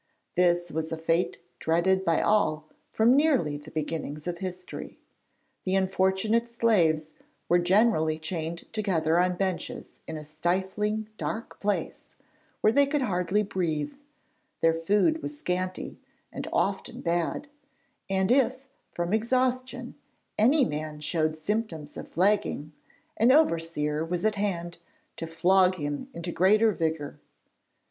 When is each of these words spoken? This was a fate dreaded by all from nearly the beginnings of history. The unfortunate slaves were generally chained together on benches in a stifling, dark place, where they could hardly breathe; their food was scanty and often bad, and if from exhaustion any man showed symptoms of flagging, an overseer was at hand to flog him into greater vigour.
This 0.35 0.71
was 0.71 0.91
a 0.91 0.97
fate 0.97 1.37
dreaded 1.59 2.03
by 2.03 2.21
all 2.23 2.65
from 2.89 3.15
nearly 3.15 3.57
the 3.57 3.69
beginnings 3.69 4.25
of 4.25 4.39
history. 4.39 4.97
The 5.63 5.75
unfortunate 5.75 6.49
slaves 6.49 7.11
were 7.47 7.59
generally 7.59 8.17
chained 8.17 8.63
together 8.73 9.19
on 9.19 9.35
benches 9.37 9.99
in 10.07 10.17
a 10.17 10.23
stifling, 10.23 11.07
dark 11.19 11.59
place, 11.59 11.99
where 12.61 12.73
they 12.73 12.87
could 12.87 13.03
hardly 13.03 13.43
breathe; 13.43 13.93
their 14.61 14.73
food 14.73 15.21
was 15.21 15.37
scanty 15.37 15.99
and 16.33 16.47
often 16.51 17.01
bad, 17.01 17.47
and 18.09 18.31
if 18.31 18.67
from 18.95 19.13
exhaustion 19.13 19.93
any 20.35 20.65
man 20.65 20.99
showed 20.99 21.35
symptoms 21.35 21.95
of 21.95 22.07
flagging, 22.07 22.71
an 23.17 23.31
overseer 23.31 24.03
was 24.03 24.25
at 24.25 24.33
hand 24.33 24.79
to 25.17 25.27
flog 25.27 25.75
him 25.75 26.09
into 26.11 26.31
greater 26.31 26.71
vigour. 26.71 27.19